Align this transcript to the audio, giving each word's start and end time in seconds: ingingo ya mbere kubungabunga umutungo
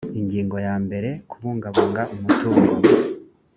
ingingo 0.19 0.55
ya 0.67 0.75
mbere 0.85 1.09
kubungabunga 1.29 2.01
umutungo 2.15 2.71